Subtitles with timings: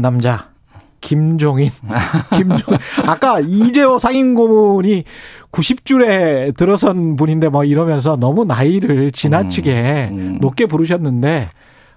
[0.00, 0.50] 남자
[1.00, 1.70] 김종인.
[2.34, 2.76] 김종
[3.06, 5.04] 아까 이재호 상임고문이
[5.52, 10.38] 90줄에 들어선 분인데 뭐 이러면서 너무 나이를 지나치게 음, 음.
[10.40, 11.48] 높게 부르셨는데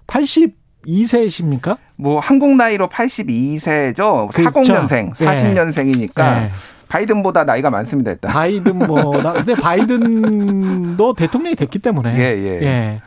[0.08, 1.78] 82세이십니까?
[1.96, 4.30] 뭐 한국 나이로 82세죠.
[4.30, 4.62] 그렇죠.
[4.62, 6.52] 40년생, 40년생이니까 네.
[6.92, 8.32] 바이든보다 나이가 많습니다, 일단.
[8.32, 9.34] 바이든보다.
[9.34, 12.16] 근데 바이든도 대통령이 됐기 때문에.
[12.20, 12.60] 예, 예.
[12.62, 13.02] 예.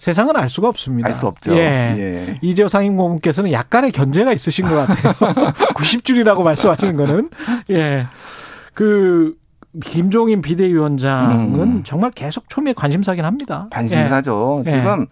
[0.00, 1.08] 세상은 알 수가 없습니다.
[1.08, 1.52] 알 수 없죠.
[1.54, 1.58] 예.
[1.98, 2.38] 예.
[2.40, 5.12] 이재호 상임고문께서는 약간의 견제가 있으신 것 같아요.
[5.76, 7.30] 90줄이라고 말씀하시는 거는.
[7.70, 8.06] 예.
[8.74, 9.34] 그,
[9.84, 11.82] 김종인 비대위원장은 음.
[11.84, 13.68] 정말 계속 초미의 관심사긴 합니다.
[13.70, 14.64] 관심사죠.
[14.66, 14.70] 예.
[14.70, 15.06] 지금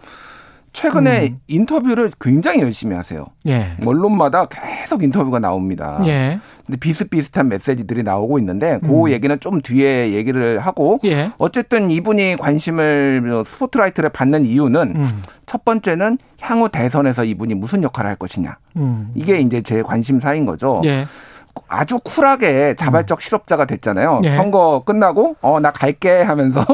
[0.83, 1.41] 최근에 음.
[1.49, 3.27] 인터뷰를 굉장히 열심히 하세요.
[3.49, 3.73] 예.
[3.85, 5.99] 언론마다 계속 인터뷰가 나옵니다.
[6.05, 6.39] 예.
[6.65, 9.11] 근데 비슷비슷한 메시지들이 나오고 있는데 그 음.
[9.11, 11.33] 얘기는 좀 뒤에 얘기를 하고 예.
[11.39, 15.23] 어쨌든 이분이 관심을 스포트라이트를 받는 이유는 음.
[15.47, 18.57] 첫 번째는 향후 대선에서 이분이 무슨 역할을 할 것이냐.
[18.77, 19.11] 음.
[19.17, 20.81] 이게 이제 제 관심사인 거죠.
[20.85, 21.09] 예.
[21.67, 23.21] 아주 쿨하게 자발적 음.
[23.21, 24.21] 실업자가 됐잖아요.
[24.23, 24.31] 예.
[24.31, 26.65] 선거 끝나고 어 나 갈게 하면서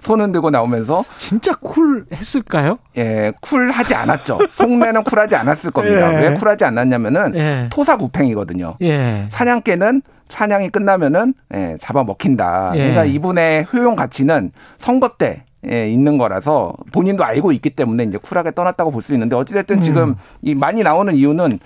[0.00, 2.78] 손은 들고 나오면서 진짜 쿨했을까요?
[2.96, 4.38] 예, 쿨하지 않았죠.
[4.50, 6.14] 속내는 쿨하지 않았을 겁니다.
[6.14, 6.28] 예.
[6.28, 7.68] 왜 쿨하지 않았냐면은 예.
[7.70, 8.76] 토사구팽이거든요.
[8.82, 9.28] 예.
[9.30, 12.72] 사냥개는 사냥이 끝나면은 예, 잡아 먹힌다.
[12.74, 12.78] 예.
[12.78, 18.52] 그러니까 이분의 효용 가치는 선거 때 예, 있는 거라서 본인도 알고 있기 때문에 이제 쿨하게
[18.52, 19.80] 떠났다고 볼 수 있는데 어찌됐든 음.
[19.80, 21.58] 지금 이 많이 나오는 이유는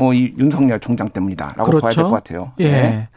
[0.00, 1.80] 어, 이 윤석열 총장 때문이다라고 그렇죠.
[1.82, 2.52] 봐야 될 것 같아요.
[2.60, 2.70] 예.
[2.70, 3.08] 네.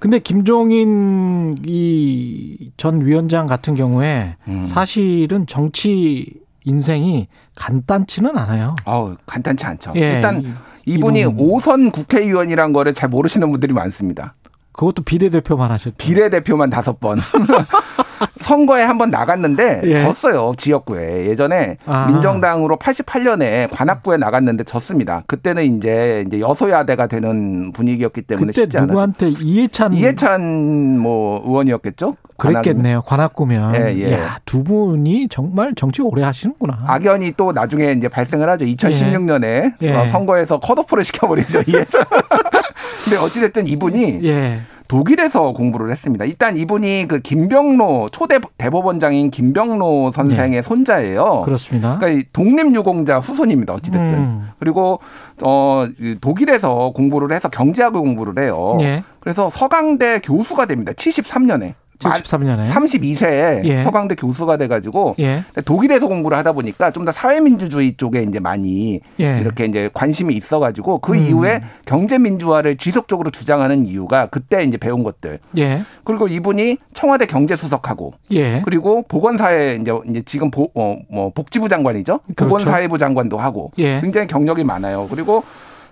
[0.00, 4.66] 근데 김종인 이 전 위원장 같은 경우에 음.
[4.66, 6.32] 사실은 정치
[6.64, 8.74] 인생이 간단치는 않아요.
[8.84, 9.92] 어, 간단치 않죠.
[9.96, 10.16] 예.
[10.16, 14.34] 일단 이분이 오선 국회의원이란 거를 잘 모르시는 분들이 많습니다.
[14.72, 15.96] 그것도 비례대표만 하셨죠.
[15.96, 17.18] 비례대표만 다섯 번.
[18.46, 20.00] 선거에 한번 나갔는데 예.
[20.00, 22.06] 졌어요 지역구에 예전에 아.
[22.06, 25.24] 민정당으로 88년에 관악구에 나갔는데 졌습니다.
[25.26, 32.14] 그때는 이제 이제 여소야대가 되는 분위기였기 때문에 그때 쉽지 누구한테 이해찬 이해찬 뭐 의원이었겠죠?
[32.36, 33.02] 그랬겠네요.
[33.02, 34.12] 관악구면 예, 예.
[34.12, 36.84] 야, 두 분이 정말 정치 오래 하시는구나.
[36.86, 38.64] 악연이 또 나중에 이제 발생을 하죠.
[38.64, 39.92] 2016년에 예.
[39.92, 42.04] 어, 선거에서 컷오프를 시켜버리죠 이해찬.
[43.02, 44.60] 근데 어찌됐든 이분이 예.
[44.88, 46.24] 독일에서 공부를 했습니다.
[46.24, 50.62] 일단 이분이 그 김병로 초대 대법원장인 김병로 선생의 네.
[50.62, 51.42] 손자예요.
[51.44, 51.98] 그렇습니다.
[51.98, 53.74] 그러니까 독립유공자 후손입니다.
[53.74, 54.14] 어찌됐든.
[54.14, 54.50] 음.
[54.58, 55.00] 그리고
[55.42, 55.86] 어
[56.20, 58.76] 독일에서 공부를 해서 경제학을 공부를 해요.
[58.78, 59.02] 네.
[59.20, 60.92] 그래서 서강대 교수가 됩니다.
[60.92, 61.74] 73년에.
[61.98, 63.82] 73년에 32세에 예.
[63.82, 65.44] 서강대 교수가 돼가지고 예.
[65.64, 69.38] 독일에서 공부를 하다 보니까 좀 더 사회민주주의 쪽에 이제 많이 예.
[69.40, 71.18] 이렇게 이제 관심이 있어가지고 그 음.
[71.18, 75.38] 이후에 경제민주화를 지속적으로 주장하는 이유가 그때 이제 배운 것들.
[75.56, 75.82] 예.
[76.04, 78.60] 그리고 이분이 청와대 경제수석하고 예.
[78.64, 82.18] 그리고 보건사회 이제 이제 지금 보, 어, 뭐 복지부 장관이죠.
[82.34, 82.48] 그렇죠.
[82.48, 84.00] 보건사회부 장관도 하고 예.
[84.00, 85.06] 굉장히 경력이 많아요.
[85.08, 85.44] 그리고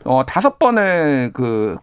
[0.04, 1.78] 어 다섯 번을 그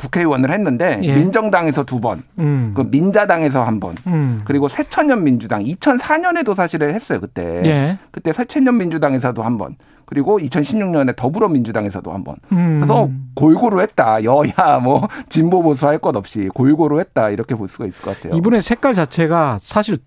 [0.00, 1.14] 국회의원을 했는데 예.
[1.14, 2.72] 민정당에서 두 번, 음.
[2.74, 4.40] 그 민자당에서 한 번, 음.
[4.46, 7.60] 그리고 새천년 민주당 2004년에도 사실을 했어요 그때.
[7.66, 7.98] 예.
[8.10, 9.76] 그때 새천년 민주당에서도 한 번.
[10.06, 12.36] 그리고 2016년에 더불어민주당에서도 한 번.
[12.52, 12.80] 음.
[12.80, 14.24] 그래서 골고루 했다.
[14.24, 17.28] 여야 뭐 진보 보수 할 것 없이 골고루 했다.
[17.28, 18.36] 이렇게 볼 수가 있을 것 같아요.
[18.38, 19.98] 이분의 색깔 자체가 사실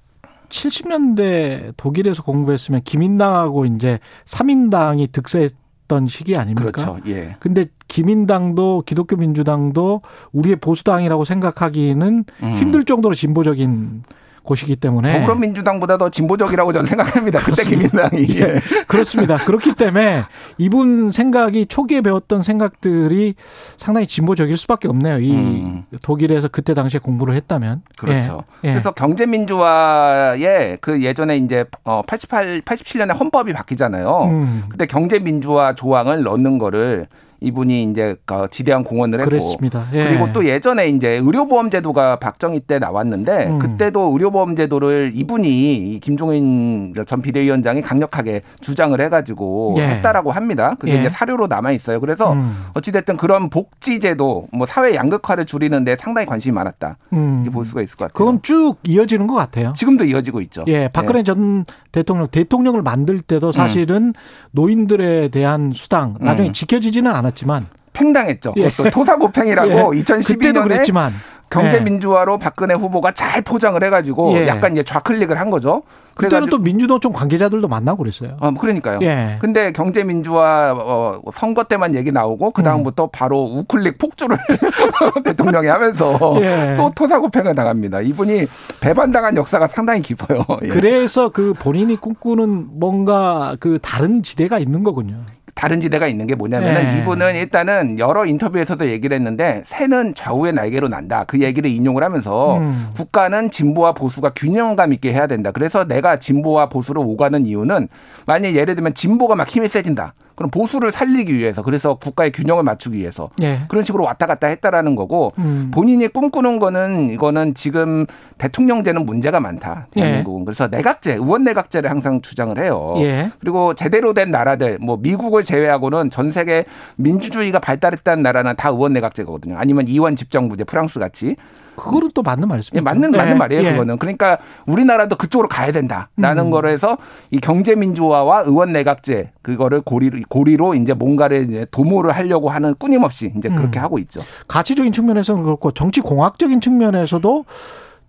[0.49, 5.47] 70년대 독일에서 공부했으면 기민당하고 이제 3인당이 득세
[5.83, 6.71] 있었던 시기 아닙니까?
[6.71, 6.97] 그렇죠.
[7.07, 7.35] 예.
[7.39, 10.01] 근데 기민당도 기독교 민주당도
[10.31, 12.49] 우리의 보수당이라고 생각하기는 음.
[12.55, 14.01] 힘들 정도로 진보적인
[14.41, 17.39] 곳이기 때문에 더불어민주당보다 더 진보적이라고 저는 생각합니다.
[17.39, 18.59] 그때 김민당이 예.
[18.87, 19.37] 그렇습니다.
[19.37, 20.23] 그렇기 때문에
[20.57, 23.35] 이분 생각이 초기에 배웠던 생각들이
[23.77, 25.19] 상당히 진보적일 수밖에 없네요.
[25.19, 25.83] 이 음.
[26.01, 28.43] 독일에서 그때 당시에 공부를 했다면 그렇죠.
[28.65, 28.69] 예.
[28.69, 28.73] 예.
[28.73, 34.23] 그래서 경제민주화에 그 예전에 이제 88 87년에 헌법이 바뀌잖아요.
[34.25, 34.63] 음.
[34.67, 37.07] 그때 경제민주화 조항을 넣는 거를
[37.43, 39.85] 이분이 이제 그 지대한 공헌을 했고 그랬습니다.
[39.93, 40.05] 예.
[40.05, 43.59] 그리고 또 예전에 이제 의료보험 제도가 박정희 때 나왔는데 음.
[43.59, 49.87] 그때도 의료보험 제도를 이분이 김종인 전 비대위원장이 강력하게 주장을 해가지고 예.
[49.87, 50.75] 했다라고 합니다.
[50.79, 50.99] 그게 예.
[51.01, 51.99] 이제 사료로 남아 있어요.
[51.99, 52.67] 그래서 음.
[52.73, 56.97] 어찌됐든 그런 복지 제도, 뭐 사회 양극화를 줄이는데 상당히 관심이 많았다.
[57.11, 57.41] 음.
[57.41, 58.17] 이렇게 볼 수가 있을 것 같아요.
[58.17, 59.73] 그건 쭉 이어지는 것 같아요.
[59.75, 60.63] 지금도 이어지고 있죠.
[60.67, 61.23] 예, 박근혜 예.
[61.23, 64.13] 전 대통령 대통령을 만들 때도 사실은 음.
[64.51, 66.53] 노인들에 대한 수당 나중에 음.
[66.53, 67.32] 지켜지지는 않았.
[67.33, 68.53] 않았지만 팽당했죠.
[68.57, 68.71] 예.
[68.71, 70.01] 또 토사구팽이라고 예.
[70.01, 71.13] 2012년에 그랬지만
[71.49, 74.47] 경제 민주화로 박근혜 후보가 잘 포장을 해가지고 예.
[74.47, 75.83] 약간 이제 좌클릭을 한 거죠.
[76.15, 78.37] 그때는 또 민주노총 관계자들도 만나고 그랬어요.
[78.39, 78.99] 어, 그러니까요.
[79.01, 79.37] 예.
[79.39, 83.09] 근데 경제 민주화 어, 선거 때만 얘기 나오고 그 다음부터 음.
[83.11, 84.37] 바로 우클릭 폭주를
[85.23, 86.75] 대통령이 하면서 예.
[86.77, 88.01] 또 토사구팽을 당합니다.
[88.01, 88.45] 이분이
[88.81, 90.43] 배반당한 역사가 상당히 깊어요.
[90.63, 90.67] 예.
[90.69, 95.17] 그래서 그 본인이 꿈꾸는 뭔가 그 다른 지대가 있는 거군요.
[95.55, 97.01] 다른 지대가 있는 게 뭐냐면은 네.
[97.01, 101.25] 이분은 일단은 여러 인터뷰에서도 얘기를 했는데 새는 좌우의 날개로 난다.
[101.27, 102.89] 그 얘기를 인용을 하면서 음.
[102.95, 105.51] 국가는 진보와 보수가 균형감 있게 해야 된다.
[105.51, 107.87] 그래서 내가 진보와 보수를 오가는 이유는
[108.25, 110.13] 만약 예를 들면 진보가 막 힘이 세진다.
[110.35, 113.61] 그럼 보수를 살리기 위해서 그래서 국가의 균형을 맞추기 위해서 예.
[113.67, 115.71] 그런 식으로 왔다 갔다 했다라는 거고 음.
[115.73, 118.05] 본인이 꿈꾸는 거는 이거는 지금
[118.37, 120.45] 대통령제는 문제가 많다 대한민국은 예.
[120.45, 123.31] 그래서 내각제 의원 내각제를 항상 주장을 해요 예.
[123.39, 126.65] 그리고 제대로 된 나라들 뭐 미국을 제외하고는 전 세계
[126.95, 131.35] 민주주의가 발달했다는 나라는 다 의원 내각제거든요 아니면 이원 집정부제 프랑스 같이
[131.75, 132.77] 그거는 또 맞는 말씀이죠.
[132.77, 133.63] 예, 맞는 맞는 예, 말이에요.
[133.63, 133.71] 예.
[133.71, 136.49] 그거는 그러니까 우리나라도 그쪽으로 가야 된다라는 음.
[136.51, 136.97] 거를 해서
[137.31, 143.31] 이 경제 민주화와 의원 내각제 그거를 고리 고리로 이제 뭔가를 이제 도모를 하려고 하는 끊임없이
[143.37, 143.83] 이제 그렇게 음.
[143.83, 144.21] 하고 있죠.
[144.47, 147.45] 가치적인 측면에서는 그렇고 정치 공학적인 측면에서도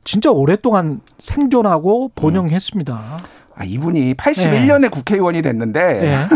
[0.05, 2.95] 진짜 오랫동안 생존하고 번영했습니다.
[2.95, 3.45] 음.
[3.57, 4.89] 아, 이분이 81년에 네.
[4.89, 6.29] 국회의원이 됐는데 네.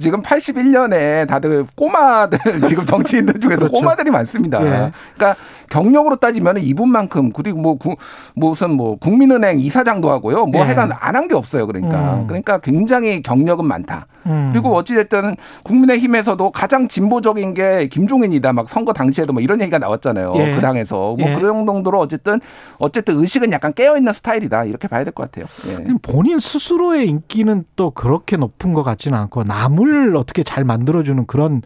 [0.00, 2.38] 지금 81년에 다들 꼬마들
[2.68, 3.72] 지금 정치인들 중에서 그렇죠.
[3.74, 4.58] 꼬마들이 많습니다.
[4.60, 4.92] 네.
[5.16, 5.34] 그러니까
[5.68, 7.94] 경력으로 따지면 이분만큼 그리고 뭐 구,
[8.34, 10.46] 무슨 뭐 국민은행 이사장도 하고요.
[10.46, 10.70] 뭐 예.
[10.70, 11.66] 해간 안 한 게 없어요.
[11.66, 12.26] 그러니까 음.
[12.26, 14.06] 그러니까 굉장히 경력은 많다.
[14.26, 14.50] 음.
[14.52, 18.52] 그리고 어찌됐든 국민의힘에서도 가장 진보적인 게 김종인이다.
[18.52, 20.32] 막 선거 당시에도 뭐 이런 얘기가 나왔잖아요.
[20.36, 20.54] 예.
[20.56, 21.34] 그 당에서 뭐 예.
[21.34, 22.40] 그런 정도로 어쨌든
[22.78, 24.64] 어쨌든 의식은 약간 깨어 있는 스타일이다.
[24.64, 25.46] 이렇게 봐야 될 것 같아요.
[25.68, 25.84] 예.
[26.02, 31.62] 본인 스스로의 인기는 또 그렇게 높은 것 같지는 않고 남을 어떻게 잘 만들어주는 그런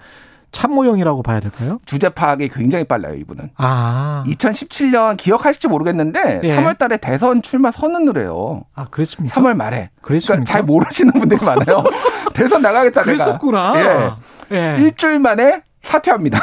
[0.52, 1.80] 참모형이라고 봐야 될까요?
[1.84, 3.50] 주제 파악이 굉장히 빨라요, 이분은.
[3.56, 4.24] 아.
[4.28, 6.56] 2017년 기억하실지 모르겠는데 예.
[6.56, 8.62] 3월 달에 대선 출마 선언을 해요.
[8.74, 9.40] 아, 그랬습니까?
[9.40, 9.90] 3월 말에.
[10.00, 10.44] 그랬습니까?
[10.44, 11.84] 그러니까 잘 모르시는 분들이 많아요.
[12.34, 13.72] 대선 나가겠다 그랬었구나.
[13.74, 14.18] 내가.
[14.52, 14.56] 예.
[14.56, 14.82] 예.
[14.82, 16.40] 일주일 만에 사퇴합니다.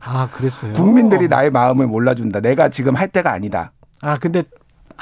[0.00, 0.74] 아, 그랬어요.
[0.74, 2.40] 국민들이 나의 마음을 몰라준다.
[2.40, 3.72] 내가 지금 할 때가 아니다.
[4.02, 4.42] 아, 근데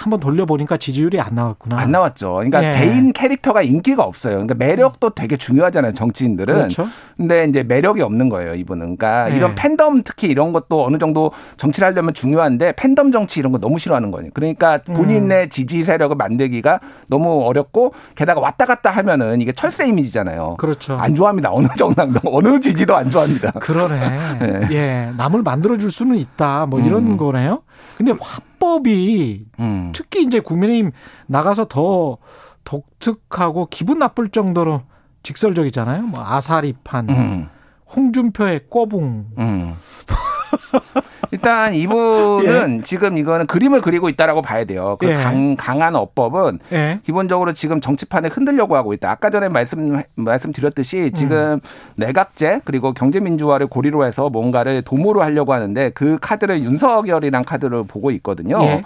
[0.01, 1.79] 한번 돌려보니까 지지율이 안 나왔구나.
[1.79, 2.33] 안 나왔죠.
[2.33, 2.79] 그러니까 예.
[2.79, 4.33] 개인 캐릭터가 인기가 없어요.
[4.37, 5.93] 그러니까 매력도 되게 중요하잖아요.
[5.93, 6.55] 정치인들은.
[6.55, 6.89] 그렇죠.
[7.19, 8.55] 근데 이제 매력이 없는 거예요.
[8.55, 8.97] 이분은.
[8.97, 9.37] 그러니까 예.
[9.37, 13.79] 이런 팬덤 특히 이런 것도 어느 정도 정치를 하려면 중요한데 팬덤 정치 이런 거 너무
[13.79, 14.31] 싫어하는 거예요.
[14.33, 15.49] 그러니까 본인의 음.
[15.51, 20.57] 지지 세력을 만들기가 너무 어렵고 게다가 왔다 갔다 하면은 이게 철새 이미지잖아요.
[20.57, 20.97] 그렇죠.
[20.97, 21.51] 안 좋아합니다.
[21.53, 23.51] 어느 정당도 어느 지지도 안 좋아합니다.
[23.53, 24.01] 그러네.
[24.41, 24.69] 예.
[24.73, 25.13] 예.
[25.19, 26.65] 남을 만들어 줄 수는 있다.
[26.65, 27.17] 뭐 이런 음.
[27.19, 27.61] 거네요.
[27.97, 29.93] 근데 화법이 음.
[29.95, 30.93] 특히 이제 국민의힘
[31.27, 32.19] 나가서 더
[32.65, 34.83] 독특하고 기분 나쁠 정도로
[35.23, 36.03] 직설적이잖아요.
[36.03, 37.49] 뭐 아사리판, 음.
[37.95, 39.27] 홍준표의 꼬붕.
[39.39, 39.75] 음.
[41.33, 42.83] 일단 이분은 예.
[42.83, 44.97] 지금 이거는 그림을 그리고 있다라고 봐야 돼요.
[44.99, 45.15] 그 예.
[45.15, 47.01] 강, 강한 어법은 예.
[47.05, 49.11] 기본적으로 지금 정치판을 흔들려고 하고 있다.
[49.11, 51.61] 아까 전에 말씀 말씀드렸듯이 지금 음.
[51.97, 58.63] 내각제 그리고 경제민주화를 고리로 해서 뭔가를 도모로 하려고 하는데 그 카드를 윤석열이란 카드를 보고 있거든요.
[58.63, 58.83] 예.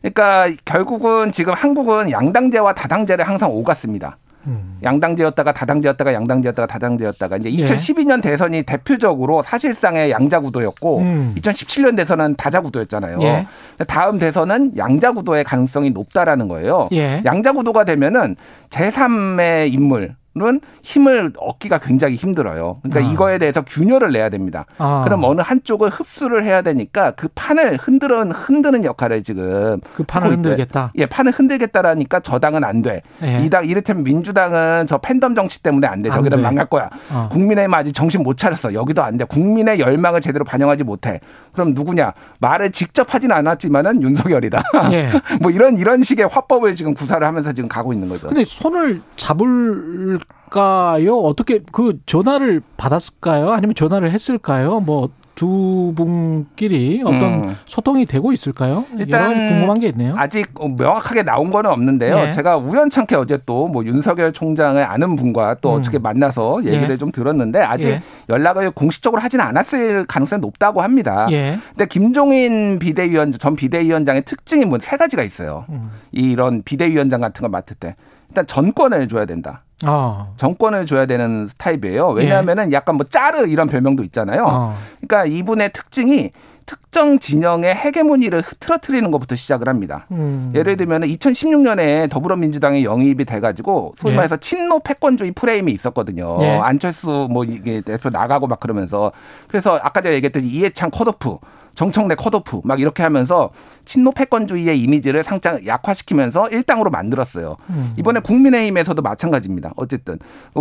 [0.00, 4.16] 그러니까 결국은 지금 한국은 양당제와 다당제를 항상 오갔습니다.
[4.46, 4.78] 음.
[4.82, 8.20] 양당제였다가 다당제였다가 양당제였다가 다당제였다가 이제 2012년 예.
[8.22, 11.34] 대선이 대표적으로 사실상의 양자 구도였고 음.
[11.38, 13.18] 2017년 대선은 다자 구도였잖아요.
[13.22, 13.46] 예.
[13.86, 16.88] 다음 대선은 양자 구도의 가능성이 높다라는 거예요.
[16.92, 17.22] 예.
[17.24, 18.36] 양자 구도가 되면은
[18.70, 22.80] 제3의 인물 은 힘을 얻기가 굉장히 힘들어요.
[22.82, 23.12] 그러니까 아.
[23.12, 24.64] 이거에 대해서 균열을 내야 됩니다.
[24.78, 25.02] 아.
[25.04, 30.92] 그럼 어느 한쪽을 흡수를 해야 되니까 그 판을 흔들은 흔드는 역할을 지금 그 판을 흔들겠다.
[30.96, 33.02] 예, 판을 흔들겠다라니까 저당은 안 돼.
[33.22, 33.42] 예.
[33.44, 36.08] 이당 이를테면 민주당은 저 팬덤 정치 때문에 안 돼.
[36.08, 36.88] 저기는 안 망할 거야.
[37.10, 37.28] 어.
[37.30, 38.72] 국민의힘 아직 정신 못 차렸어.
[38.72, 39.24] 여기도 안 돼.
[39.24, 41.20] 국민의 열망을 제대로 반영하지 못해.
[41.52, 42.12] 그럼 누구냐?
[42.40, 44.62] 말을 직접 하진 않았지만은 윤석열이다.
[44.92, 45.10] 예.
[45.42, 48.28] 뭐 이런 이런 식의 화법을 지금 구사를 하면서 지금 가고 있는 거죠.
[48.28, 50.18] 근데 손을 잡을
[50.52, 51.16] 했을까요?
[51.18, 53.50] 어떻게 그 전화를 받았을까요?
[53.50, 54.80] 아니면 전화를 했을까요?
[54.80, 57.56] 뭐두 분끼리 어떤 음.
[57.66, 58.84] 소통이 되고 있을까요?
[58.98, 60.14] 일단 궁금한 게 있네요.
[60.16, 60.46] 아직
[60.78, 62.14] 명확하게 나온 거는 없는데요.
[62.16, 62.30] 네.
[62.30, 65.78] 제가 우연찮게 어제 또 뭐 윤석열 총장을 아는 분과 또 음.
[65.78, 66.96] 어떻게 만나서 얘기를 네.
[66.96, 68.00] 좀 들었는데 아직 네.
[68.28, 71.26] 연락을 공식적으로 하지는 않았을 가능성이 높다고 합니다.
[71.30, 71.58] 예.
[71.70, 75.64] 근데 김종인 비대위원 전 비대위원장의 특징이 뭐 세 가지가 있어요.
[75.70, 75.90] 음.
[76.10, 77.94] 이런 비대위원장 같은 거 맡을 때
[78.32, 79.62] 일단 전권을 줘야 된다.
[79.86, 80.32] 어.
[80.36, 82.08] 정권을 줘야 되는 타입이에요.
[82.08, 82.76] 왜냐하면은 예.
[82.76, 84.44] 약간 뭐 짜르 이런 별명도 있잖아요.
[84.46, 84.76] 어.
[85.00, 86.30] 그러니까 이분의 특징이
[86.64, 90.06] 특정 진영의 헤게모니를 흐트러트리는 것부터 시작을 합니다.
[90.12, 90.52] 음.
[90.54, 94.16] 예를 들면 2016년에 더불어민주당이 영입이 돼가지고 소위 예.
[94.16, 94.40] 말해서 예.
[94.40, 96.36] 친노 패권주의 프레임이 있었거든요.
[96.40, 96.58] 예.
[96.58, 99.12] 안철수 뭐 이게 대표 나가고 막 그러면서
[99.48, 101.36] 그래서 아까 제가 얘기했듯이 이해창 컷오프
[101.74, 103.50] 정청래 컷오프 막 이렇게 하면서
[103.84, 107.56] 친노 패권주의의 이미지를 상장 약화시키면서 일당으로 만들었어요.
[107.70, 107.92] 음.
[107.98, 109.72] 이번에 국민의힘에서도 마찬가지입니다.
[109.76, 110.18] 어쨌든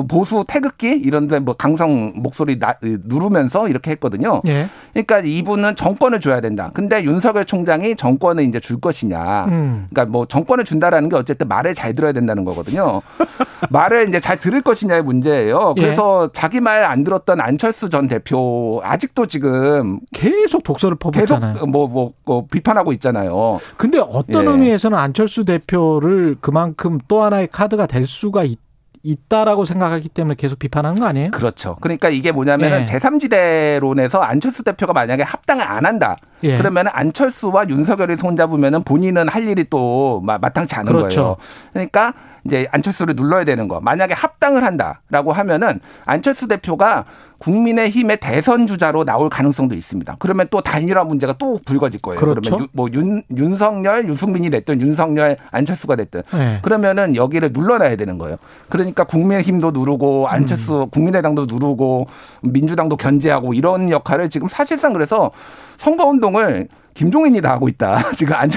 [0.08, 4.41] 보수 태극기 이런데 뭐 강성 목소리 나, 누르면서 이렇게 했거든요.
[4.48, 4.68] 예.
[4.91, 6.72] 그러니까 이분은 정권을 줘야 된다.
[6.74, 9.46] 근데 윤석열 총장이 정권을 이제 줄 것이냐.
[9.46, 9.88] 음.
[9.89, 13.01] 그러니까 뭐 정권을 준다라는 게 어쨌든 말을 잘 들어야 된다는 거거든요.
[13.70, 15.74] 말을 이제 잘 들을 것이냐의 문제예요.
[15.77, 15.82] 예.
[15.82, 16.30] 그래서 예.
[16.34, 21.53] 자기 말 안 들었던 안철수 전 대표 아직도 지금 계속 독서를 퍼붓잖아요.
[21.55, 23.60] 계속 뭐, 뭐, 뭐 비판하고 있잖아요.
[23.75, 24.50] 근데 어떤 예.
[24.50, 28.60] 의미에서는 안철수 대표를 그만큼 또 하나의 카드가 될 수가 있
[29.03, 31.31] 있다라고 생각하기 때문에 계속 비판하는 거 아니에요?
[31.31, 31.75] 그렇죠.
[31.81, 32.86] 그러니까 이게 뭐냐면은 예.
[32.86, 36.15] 제3지대론에서 안철수 대표가 만약에 합당을 안 한다.
[36.43, 36.58] 예.
[36.58, 41.22] 그러면 안철수와 윤석열이 손잡으면은 본인은 할 일이 또 마땅치 않은 그렇죠.
[41.22, 41.38] 거예요.
[41.74, 42.13] 그러니까
[42.45, 43.79] 이제 안철수를 눌러야 되는 거.
[43.79, 47.05] 만약에 합당을 한다라고 하면은 안철수 대표가
[47.41, 50.15] 국민의힘의 대선 주자로 나올 가능성도 있습니다.
[50.19, 52.19] 그러면 또 단일화 문제가 또 불거질 거예요.
[52.19, 52.41] 그렇죠?
[52.41, 56.60] 그러면 유, 뭐 윤, 윤석열, 유승민이 됐든 윤석열, 안철수가 됐든 네.
[56.62, 58.38] 그러면은 여기를 눌러놔야 되는 거예요.
[58.69, 60.89] 그러니까 국민의힘도 누르고 안철수 음.
[60.91, 62.07] 국민의당도 누르고
[62.41, 65.31] 민주당도 견제하고 이런 역할을 지금 사실상 그래서
[65.77, 68.12] 선거 운동을 김종인이 다 하고 있다.
[68.15, 68.50] 지금 안,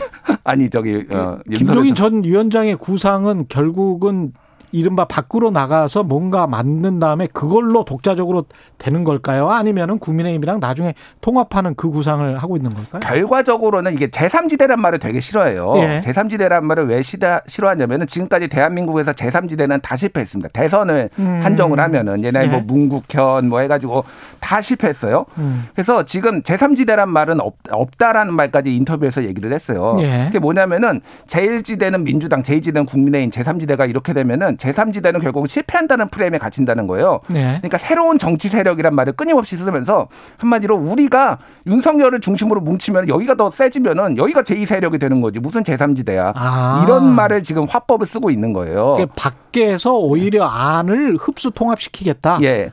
[0.45, 4.33] 아니 저기 어, 김종인 전 위원장의 구상은 결국은
[4.75, 8.45] 이른바 밖으로 나가서 뭔가 만든 다음에 그걸로 독자적으로
[8.77, 9.49] 되는 걸까요?
[9.49, 12.99] 아니면은 국민의힘이랑 나중에 통합하는 그 구상을 하고 있는 걸까요?
[12.99, 15.75] 결과적으로는 이게 제3지대란 말을 되게 싫어해요.
[15.77, 16.01] 예.
[16.05, 20.49] 제3지대란 말을 왜 시다, 싫어하냐면은 지금까지 대한민국에서 제3지대는 다 실패했습니다.
[20.53, 21.41] 대선을 음.
[21.45, 22.47] 한정을 하면은 얘네 예.
[22.49, 24.03] 뭐 문국현 뭐 해가지고
[24.41, 25.25] 다 실패했어요.
[25.39, 25.69] 음.
[25.73, 29.95] 그래서 지금 제3지대란 말은 없, 없다라는 말까지 인터뷰에서 얘기를 했어요.
[30.01, 30.25] 예.
[30.27, 37.21] 그게 뭐냐면은 제1지대는 민주당, 제2지대는 국민의힘, 제3지대가 이렇게 되면은 제3지대는 결국 실패한다는 프레임에 갇힌다는 거예요.
[37.29, 37.59] 네.
[37.59, 44.17] 그러니까 새로운 정치 세력이란 말을 끊임없이 쓰면서 한마디로 우리가 윤석열을 중심으로 뭉치면 여기가 더 세지면은
[44.17, 45.39] 여기가 제2세력이 되는 거지.
[45.41, 46.33] 무슨 제3지대야.
[46.35, 46.83] 아.
[46.85, 48.97] 이런 말을 지금 화법을 쓰고 있는 거예요.
[49.17, 52.39] 밖에서 오히려 안을 흡수 통합시키겠다.
[52.43, 52.73] 예.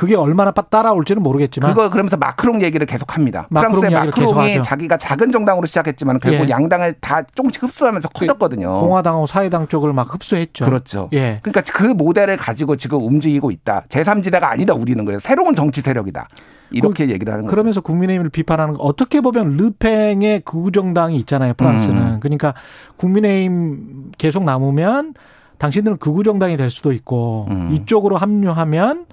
[0.00, 3.48] 그게 얼마나 따라올지는 모르겠지만 그거 그러면서 마크롱 얘기를 계속합니다.
[3.50, 6.46] 마크롱 프랑스의 마크롱이 자기가 작은 정당으로 시작했지만 결국 예.
[6.48, 8.78] 양당을 다 조금씩 흡수하면서 그 커졌거든요.
[8.78, 10.64] 공화당하고 사회당 쪽을 막 흡수했죠.
[10.64, 11.10] 그렇죠.
[11.12, 11.40] 예.
[11.42, 13.84] 그러니까 그 모델을 가지고 지금 움직이고 있다.
[13.90, 16.28] 제3지대가 아니다 우리는 그래서 새로운 정치 세력이다.
[16.70, 17.54] 이렇게 그, 얘기를 하는 거죠.
[17.54, 21.52] 그러면서 국민의힘을 비판하는 거 어떻게 보면 르팽의 극우정당이 있잖아요.
[21.52, 22.02] 프랑스는.
[22.02, 22.20] 음.
[22.20, 22.54] 그러니까
[22.96, 25.12] 국민의힘 계속 남으면
[25.58, 27.68] 당신들은 극우정당이 될 수도 있고 음.
[27.70, 29.04] 이쪽으로 합류하면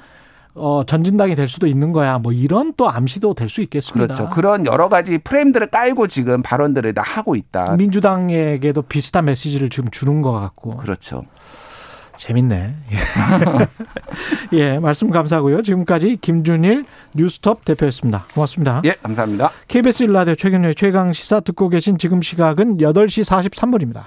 [0.58, 2.18] 어, 전진당이 될 수도 있는 거야.
[2.20, 4.14] 뭐 이런 또 암시도 될 수 있겠습니다.
[4.14, 4.30] 그렇죠.
[4.34, 7.76] 그런 여러 가지 프레임들을 깔고 지금 발언들을 다 하고 있다.
[7.78, 10.72] 민주당에게도 비슷한 메시지를 지금 주는 것 같고.
[10.78, 11.24] 그렇죠.
[12.18, 12.76] 재밌네.
[12.92, 12.98] 예.
[14.58, 15.62] 예, 말씀 감사하고요.
[15.62, 16.84] 지금까지 김준일
[17.16, 18.26] 뉴스톱 대표였습니다.
[18.34, 18.82] 고맙습니다.
[18.86, 19.52] 예, 감사합니다.
[19.68, 24.06] KBS 일라디오 최경련의 최강 시사 듣고 계신 지금 시각은 8시 43분입니다.